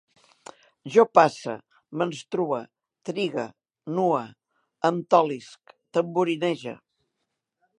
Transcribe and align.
Jo 0.93 1.03
passe, 1.17 1.53
menstrue, 2.01 2.61
trigue, 3.09 3.45
nue, 3.99 4.23
em 4.91 4.99
tolisc, 5.15 5.77
tamborinege 5.99 6.75